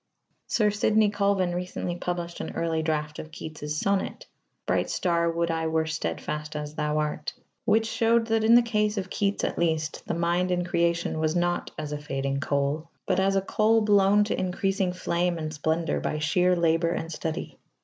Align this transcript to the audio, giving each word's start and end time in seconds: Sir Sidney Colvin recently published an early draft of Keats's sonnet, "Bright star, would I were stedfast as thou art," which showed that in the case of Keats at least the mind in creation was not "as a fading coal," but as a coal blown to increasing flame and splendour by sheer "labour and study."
Sir 0.47 0.71
Sidney 0.71 1.11
Colvin 1.11 1.53
recently 1.53 1.95
published 1.95 2.39
an 2.39 2.55
early 2.55 2.81
draft 2.81 3.19
of 3.19 3.29
Keats's 3.31 3.77
sonnet, 3.79 4.25
"Bright 4.65 4.89
star, 4.89 5.29
would 5.29 5.51
I 5.51 5.67
were 5.67 5.85
stedfast 5.85 6.55
as 6.55 6.73
thou 6.73 6.97
art," 6.97 7.33
which 7.65 7.85
showed 7.85 8.25
that 8.25 8.43
in 8.43 8.55
the 8.55 8.63
case 8.63 8.97
of 8.97 9.11
Keats 9.11 9.43
at 9.43 9.59
least 9.59 10.03
the 10.07 10.15
mind 10.15 10.49
in 10.49 10.65
creation 10.65 11.19
was 11.19 11.35
not 11.35 11.69
"as 11.77 11.91
a 11.91 11.99
fading 11.99 12.39
coal," 12.39 12.89
but 13.05 13.19
as 13.19 13.35
a 13.35 13.41
coal 13.43 13.81
blown 13.81 14.23
to 14.23 14.39
increasing 14.39 14.91
flame 14.91 15.37
and 15.37 15.53
splendour 15.53 15.99
by 15.99 16.17
sheer 16.17 16.55
"labour 16.55 16.89
and 16.93 17.11
study." 17.11 17.59